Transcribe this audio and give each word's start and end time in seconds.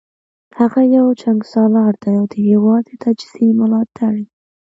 هغه 0.57 0.81
یو 0.97 1.07
جنګسالار 1.21 1.93
دی 2.01 2.11
او 2.19 2.25
د 2.31 2.33
هیواد 2.47 2.81
د 2.87 2.91
تجزیې 3.03 3.49
ملاتړی 3.59 4.23